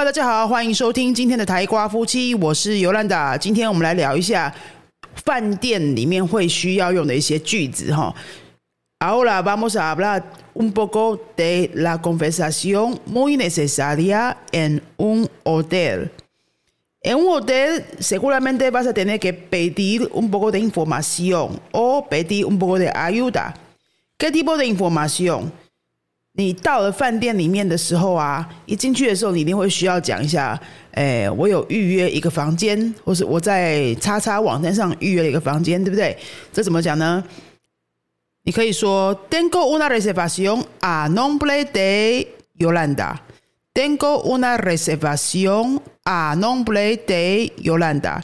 [0.00, 3.36] Hello，大家好，欢迎收听今天的台瓜夫妻，我是尤兰达。
[3.36, 4.50] 今天我们来聊一下
[5.26, 8.14] 饭店里面会需要用的一些句子哈。
[8.98, 10.22] Ahora vamos a hablar
[10.54, 16.10] un poco de la conversación muy necesaria en un hotel.
[17.02, 22.46] En un hotel seguramente vas a tener que pedir un poco de información o pedir
[22.46, 23.54] un poco de ayuda.
[24.16, 25.52] ¿Qué tipo de información?
[26.40, 30.58] 你到了饭店里面的时候啊，一进去的时候，你一定会需要讲一下，
[30.92, 36.16] 诶，我有预约一个房间，或是我在叉叉网站上预约了一个房间，对不对？
[36.50, 37.22] 这怎么讲呢？
[38.44, 42.26] 你可以说，Tengo una reservación a nombre de
[42.58, 43.16] Yolanda。
[43.74, 48.22] Tengo una reservación a nombre de Yolanda。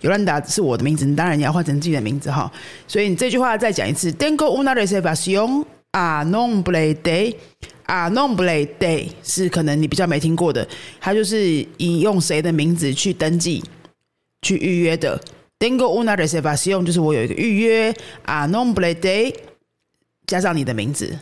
[0.00, 2.50] Yolanda 是我的名字，你当然你要换成自己的名字哈。
[2.86, 7.34] 所以你这句话再讲一次，Tengo una reservación 啊 nombre de。
[7.86, 10.68] 啊 nombre de 是可能你比较没听过的，
[11.00, 13.64] 它就是以用谁的名字去登记、
[14.42, 15.18] 去预约的。
[15.58, 17.94] Dengo una reservación 就是我有一个预约
[18.26, 19.34] 啊 nombre de。
[20.26, 21.18] 加上你的名字，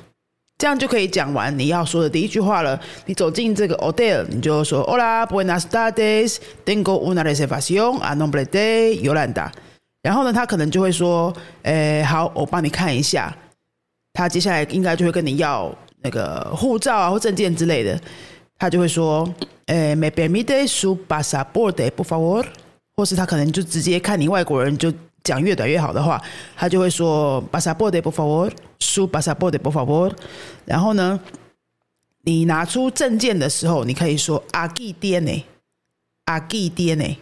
[0.58, 2.80] 这样就可以讲完你要说的第一句话了。
[3.04, 9.52] 你走进这个 hotel，你就说 Hola, buenas tardes, tengo una reservación a nombre de Yolanda。
[10.02, 13.32] 然后呢，他可能就会说，诶，好，我帮你看一下。
[14.16, 18.00] 他接下来应该就会跟你要那个护照啊或证件之类的。
[18.58, 19.28] 他就会说，
[19.66, 22.44] 诶，me permite su pasaporte por favor？
[22.96, 24.92] 或是他可能就直接看你外国人就。
[25.26, 26.22] 讲越短越好的话，
[26.54, 30.12] 他就会说 “pasaporte por favor”，输 “pasaporte por favor”。
[30.64, 31.18] 然后呢，
[32.22, 37.16] 你拿出证件的时候，你可以说 “aquí tiene”，“aquí tiene”，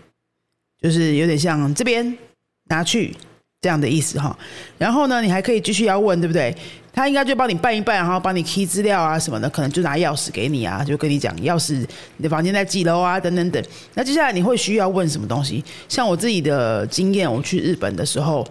[0.82, 2.18] 就是有点像这边
[2.64, 3.16] 拿去
[3.62, 4.38] 这样的意思哈。
[4.76, 6.54] 然后呢，你还可以继续要问，对不对？
[6.94, 11.84] 他应该就帮你办一办，然后帮你 key 资料啊什么的，可能就拿钥匙给你啊，就跟你讲钥匙，
[12.16, 13.62] 你的房间在几楼啊，等等等。
[13.94, 15.64] 那接下来你会需要问什么东西？
[15.88, 18.46] 像我自己的经验，我去日本的时候，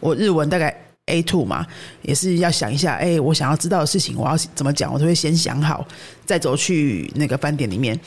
[0.00, 0.76] 我日文大概
[1.06, 1.64] A two 嘛，
[2.02, 5.86] 也是要想一下，哎，我想要知道的事情，我要怎么讲，我都会先想好，
[6.26, 7.98] 再走去那个饭店里面。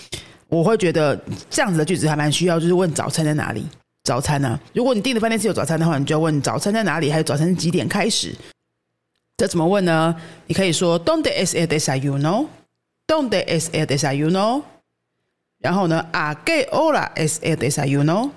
[0.50, 1.18] 我会觉得
[1.50, 3.66] 这样子的句子还蛮需要，就是问早餐在哪里？
[4.04, 4.60] 早餐呢？
[4.74, 7.12] 如果你订的饭店是有早餐的话，你就要问早餐在哪里？
[7.12, 8.34] 还有早餐几点开始？
[9.38, 10.16] 这怎么问呢？
[10.48, 12.48] 你可以说 "Donde es el desayuno?
[13.08, 14.64] Donde es el desayuno?"
[15.60, 18.32] 然后呢，"A qué hora es el desayuno?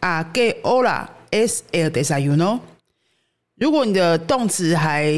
[0.00, 2.60] A qué hora es el desayuno?"
[3.58, 5.10] 如果你的动词还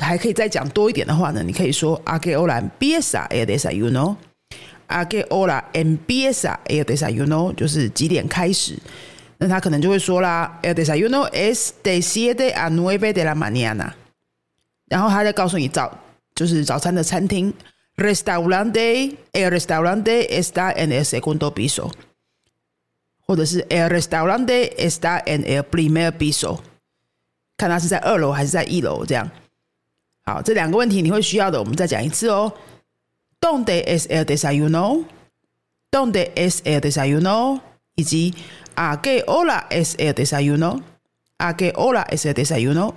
[0.00, 4.16] 还可以再讲多一点的话呢，你可以说 "A qué hora empieza el desayuno?
[4.86, 8.78] A qué hora empieza el desayuno?" 就是几点开始？
[9.36, 13.92] 那他可能就会说啦，"El desayuno es de siete a nueve de la mañana."
[14.92, 15.90] 然后他再告诉你早
[16.34, 17.50] 就是早餐的餐厅
[17.96, 21.90] ，restaurante el restaurante está en el segundo piso，
[23.26, 26.58] 或者是 el restaurante está en el primer piso，
[27.56, 29.30] 看他是在二楼还是在一楼这样。
[30.26, 32.52] 好，这两个问题你会需要的，我们再讲一次哦。
[33.40, 37.62] Donde es el desayuno？Donde es el desayuno？
[37.94, 38.34] 以及
[38.74, 42.94] a qué hora es el desayuno？a qué hora es el desayuno？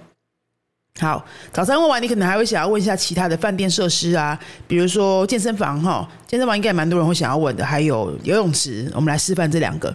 [1.00, 8.90] 好，早餐问完，你可能还会想要问一下其他的饭店设施啊，比如说健身房哈，健身房应该蛮多人会想要问的，还有游泳池。
[8.96, 9.94] 我们来示范这两个，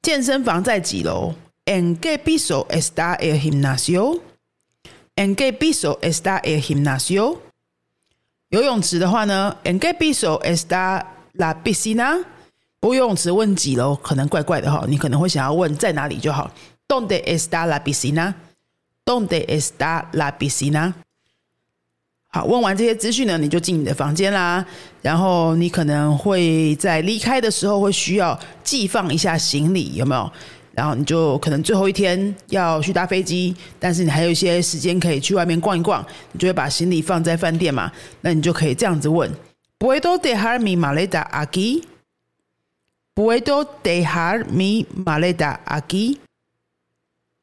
[0.00, 1.34] 健身房在几楼
[1.64, 7.38] ？En qué piso está el gimnasio？En qué piso está el gimnasio？
[8.50, 12.24] 游泳池的话呢？En qué piso está la piscina？
[12.78, 16.48] 不游泳池问几楼可能怪怪的哈，你可能会想要问在哪里就好。
[16.86, 17.82] ¿Dónde está la
[19.10, 20.92] Donde está la piscina？
[22.28, 24.64] 好，问完这些资讯呢，你就进你的房间啦。
[25.02, 30.30] 然后你可能会在离开的时候会需要寄放一下行李，有没有？
[30.74, 37.90] 然后你就可能最后一天要去搭飞机，但是你还有一些时间可以去外面逛一逛，你就会把行李放在饭店嘛。
[38.20, 39.28] 那你就可以这样子问
[39.80, 46.18] ：Puedo dejar mi maleta aquí？Puedo dejar mi maleta aquí？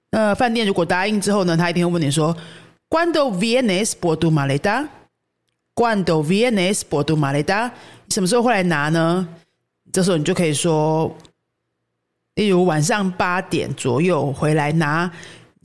[0.09, 2.35] 那饭店如果答应之后呢，他一定会问你说
[2.89, 7.71] ：“Cuando vienes por tu maleta？Cuando vienes por tu maleta？
[8.09, 9.27] 什么时候会来拿呢？”
[9.91, 11.15] 这时候你就可以说，
[12.35, 15.11] 例如晚上八点左右回来拿，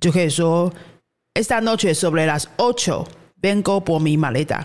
[0.00, 0.72] 就可以说
[1.34, 3.06] ：“Esta noche sobre las ocho
[3.40, 4.64] vengo por mi maleta。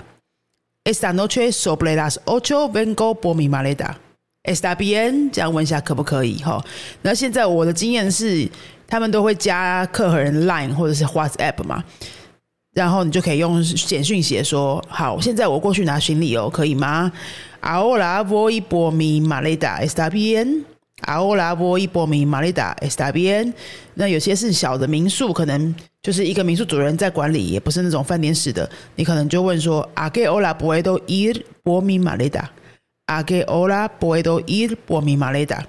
[0.83, 3.95] ”Esta noche sobre las ocho vengo por mi maleta。
[4.47, 5.29] Está bien？
[5.31, 6.37] 这样问一下可不可以？
[6.37, 6.59] 哈，
[7.03, 8.49] 那现在我的经验是。
[8.89, 11.83] 他们都会加客和人 Line 或者是 WhatsApp 嘛，
[12.73, 17.11] 然后你就可以用简讯写说：“好，现在我过去拿行李哦，可以吗
[17.61, 20.63] ？”Ahora voy por mi maleta, está bien?
[21.05, 23.51] Ahora voy por mi maleta, está bien?
[23.95, 32.45] 那有些是小的民宿，可能就是一个民宿主人在管理，也不是那种饭店式的，你可能就问说：“¿A qué hora puedo ir por mi maleta?
[33.07, 35.63] ¿A qué hora puedo ir por mi maleta？”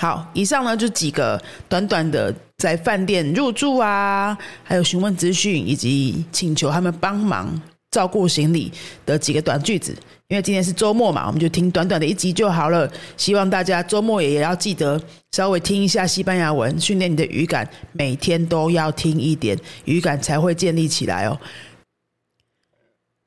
[0.00, 7.60] 好，以上呢就几个短短的在饭店入住啊，还有询问资讯以及请求他们帮忙
[7.90, 8.72] 照顾行李
[9.06, 9.96] 的几个短句子。
[10.28, 12.90] 因为今天是周末嘛，我们就听短短的一集就好了。
[13.16, 15.00] 希望大家周末也也要记得
[15.32, 21.38] 稍微听一下西班牙文，训练你的语感，每天都要听一点，语感才会建立起来哦。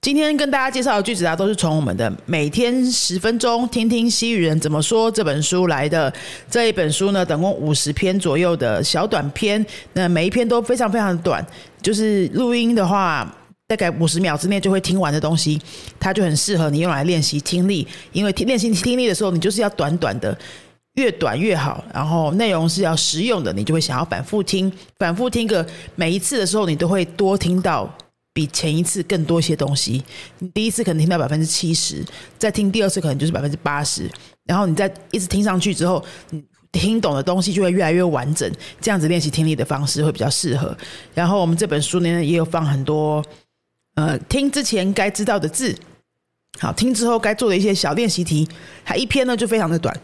[0.02, 6.12] 今天跟大家介绍的句子啊，都是从我们的《每天十分钟听听西语人怎么说》这本书来的。
[6.50, 9.64] 这一本书呢，总共五十篇左右的小短篇，
[9.94, 11.46] 那每一篇都非常非常短，
[11.82, 13.30] 就是录音的话，
[13.68, 15.60] 大概五十秒之内就会听完的东西，
[16.00, 17.86] 它就很适合你用来练习听力。
[18.14, 20.38] 因为练习听力的时候，你就是要短短的，
[20.94, 21.84] 越短越好。
[21.94, 27.94] 然后内容是要实用的，你就会想要反复听，反复听个每一次的时候，你都会多听到。
[28.38, 30.04] 比前一次更多一些东西，
[30.38, 32.06] 你第一次可能听到百分之七十，
[32.38, 34.08] 再听第二次可能就是百分之八十，
[34.46, 38.48] 然后你再一直听上去之后，你听懂的东西就会越来越完整。
[38.80, 40.78] 这样子练习听力的方式会比较适合。
[41.16, 43.26] 然后我们这本书呢也有放很多，
[43.96, 45.76] 呃，听之前该知道的字，
[46.60, 48.48] 好听之后该做的一些小练习题。
[48.86, 50.00] 它一篇呢就非常的短，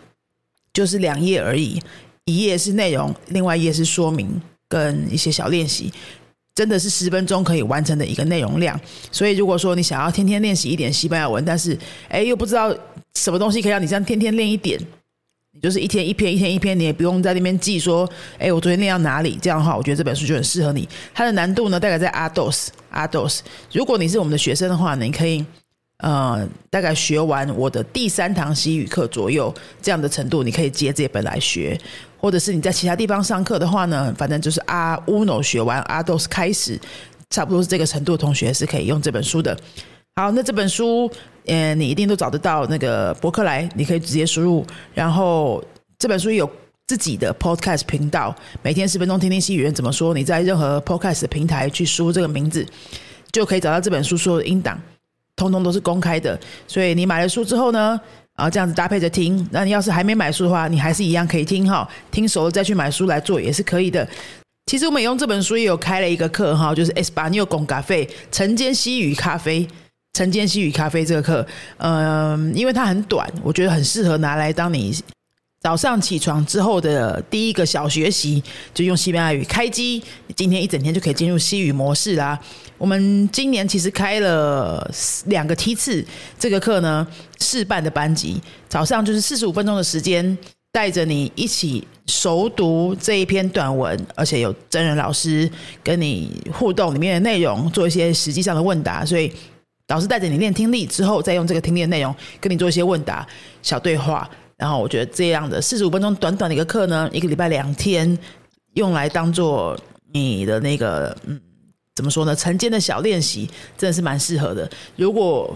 [0.74, 1.80] 就是两页而已，
[2.26, 5.94] 一页是内容，另外一页是说明跟一些小练习。
[6.56, 8.80] 真的是十分钟可以完成的一个内容量，
[9.12, 11.76] 所以如果说你想要天天练习一点西班牙文，但是
[12.10, 12.72] 哎又不知道
[13.16, 14.80] 什么东西可以让你这样天天练一点，
[15.52, 18.08] 你就是一天一篇一天一篇，你也不用在那边记说，
[18.38, 19.40] 哎我昨天练到哪里？
[19.42, 20.88] 这样的话，我觉得这本书就很适合你。
[21.12, 23.42] 它的难度呢，大概在阿多斯阿多斯。
[23.72, 25.44] 如果你是我们的学生的话呢，你可以
[25.98, 29.52] 呃大概学完我的第三堂西语课左右
[29.82, 31.76] 这样的程度，你可以接这本来学。
[32.24, 36.80] 或者是你在其他地方上课的话呢，反正就是阿乌诺学完阿都是开始，
[37.30, 39.54] 差不多是这个程度的同学是可以用这本书的。
[40.16, 41.12] 好，那这本书，
[41.48, 44.66] 嗯，你一定都找得到那个博客来，你可以直接输入。
[44.94, 45.62] 然后
[46.00, 46.50] 这本书有
[46.88, 50.14] 自己的 podcast 频道，每天十分钟听听西语人怎么说。
[50.14, 52.66] 你在任何 podcast 平台去输这个名字，
[53.34, 54.82] 就可以找到这本书所有的音档，
[55.36, 56.40] 通通都是公开的。
[56.70, 58.00] 所以你买了书之后呢？
[58.36, 59.48] 啊，这样子搭配着听。
[59.52, 61.88] 那你要是还没买书的话，你还是一样可以听哈。
[62.12, 64.08] 听熟了再去买书来做也是可以的。
[64.66, 69.68] 其实我们用这本书也有开了一个课哈，就是 Espanol con café 晨间西语咖啡，
[70.14, 71.46] 晨间西语咖啡这个课，
[71.78, 74.96] 嗯，因为它很短，我觉得很适合拿来当你。
[75.64, 78.44] 早上起床之后的第一个小学习，
[78.74, 80.04] 就用西班牙语开机。
[80.36, 82.38] 今天一整天就可以进入西语模式啦。
[82.78, 84.86] 我们今年其实开了
[85.28, 86.06] 两个梯次，
[86.38, 87.08] 这个课呢
[87.40, 90.38] 试办的班级，早上就是四十五分钟的时间，
[90.74, 95.50] 带着你一起熟读这一篇短文，而且有真人老师
[95.82, 99.06] 跟你互动里面的内容，做一些实际上的问答。
[99.06, 99.32] 所以
[99.88, 103.26] 老师带着你练听力之后，再用这个听力的内容跟你做一些问答
[103.62, 104.30] 小对话。
[104.64, 108.18] 然后我觉得这样的四十五分钟短短的一个课呢，一个礼拜两天，
[108.76, 109.78] 用来当做
[110.14, 111.38] 你的那个嗯，
[111.94, 112.34] 怎么说呢？
[112.34, 113.46] 晨间的小练习
[113.78, 114.70] 真的是蛮适合的。
[114.96, 115.54] 如果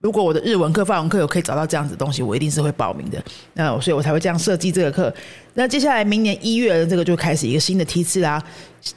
[0.00, 3.22] 如果我的日文课、法文课有可以找到这样子的东西，我一定是会报名的。
[3.52, 5.14] 那所以我才会这样设计这个课。
[5.52, 8.42] 那接下来明年一月的这个就开始一个新的梯次啦，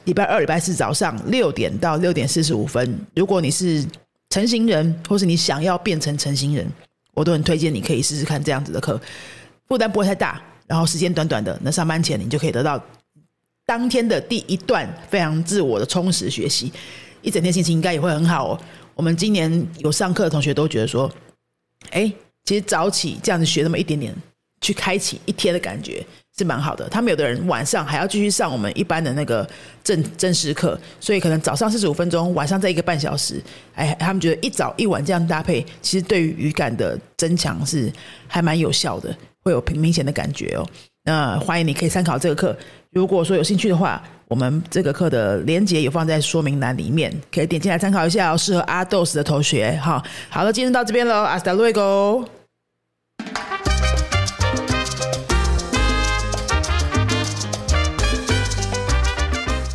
[0.04, 2.98] 礼拜二、礼拜四早上六点到六点四十五分。
[3.14, 3.84] 如果你是
[4.30, 6.66] 成型人，或是你想要变成成型人，
[7.12, 8.98] 我都很推荐你可以试试看这样子的课。
[9.70, 12.82] 负担不会太大，然后时间短短的，那上班前你就可以得到
[13.64, 16.72] 当天的第一段非常自我的充实学习，
[17.22, 18.60] 一整天心情应该也会很好哦。
[18.96, 21.08] 我们今年有上课的同学都觉得说，
[21.90, 22.12] 哎，
[22.44, 24.12] 其实早起这样子学那么一点点，
[24.60, 26.04] 去开启一天的感觉
[26.36, 26.88] 是蛮好的。
[26.88, 29.48] 他们有的人晚上还要继续上我们一般的那个
[29.84, 33.40] 正正式课，所以可能早上四十五分钟，晚上再一个半小时，
[33.76, 37.88] 哎，他们觉得一早一晚这样搭配，其实对于语感的增强是
[38.26, 39.16] 还蛮有效的。
[39.42, 40.66] 会有明显的感觉哦。
[41.04, 42.56] 那欢迎你可以参考这个课。
[42.90, 48.36] 如果说有兴趣的话，我们这个课的连接也放在说明栏里面，可以点进来参考一下哦。
[48.36, 50.02] 适合阿豆斯的同学哈。
[50.28, 52.24] 好了，今天到这边喽，阿斯达瑞狗